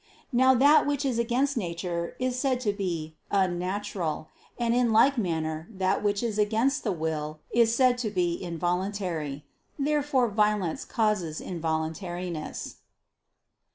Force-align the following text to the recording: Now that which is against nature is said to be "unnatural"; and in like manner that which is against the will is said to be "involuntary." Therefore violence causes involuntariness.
Now 0.33 0.55
that 0.55 0.87
which 0.87 1.05
is 1.05 1.19
against 1.19 1.55
nature 1.55 2.15
is 2.17 2.35
said 2.39 2.59
to 2.61 2.73
be 2.73 3.17
"unnatural"; 3.29 4.29
and 4.57 4.73
in 4.73 4.91
like 4.91 5.15
manner 5.19 5.67
that 5.69 6.01
which 6.01 6.23
is 6.23 6.39
against 6.39 6.83
the 6.83 6.91
will 6.91 7.39
is 7.51 7.75
said 7.75 7.99
to 7.99 8.09
be 8.09 8.33
"involuntary." 8.33 9.45
Therefore 9.77 10.27
violence 10.27 10.85
causes 10.85 11.39
involuntariness. 11.39 12.77